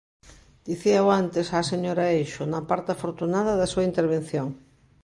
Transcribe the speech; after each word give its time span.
Dicíao 0.67 1.07
antes 1.21 1.45
á 1.57 1.59
señora 1.71 2.11
Eixo, 2.19 2.43
na 2.53 2.61
parte 2.69 2.89
afortunada 2.93 3.53
da 3.59 3.71
súa 3.73 3.87
intervención. 3.89 4.47